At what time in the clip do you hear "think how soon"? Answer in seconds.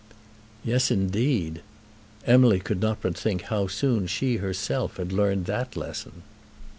3.15-4.07